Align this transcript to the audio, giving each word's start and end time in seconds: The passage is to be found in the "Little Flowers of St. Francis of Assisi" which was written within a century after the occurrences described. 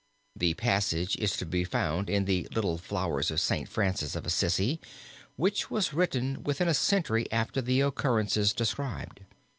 The 0.35 0.55
passage 0.55 1.15
is 1.17 1.37
to 1.37 1.45
be 1.45 1.63
found 1.63 2.09
in 2.09 2.25
the 2.25 2.47
"Little 2.55 2.79
Flowers 2.79 3.29
of 3.29 3.39
St. 3.39 3.69
Francis 3.69 4.15
of 4.15 4.25
Assisi" 4.25 4.79
which 5.35 5.69
was 5.69 5.93
written 5.93 6.41
within 6.41 6.67
a 6.67 6.73
century 6.73 7.31
after 7.31 7.61
the 7.61 7.81
occurrences 7.81 8.51
described. 8.51 9.19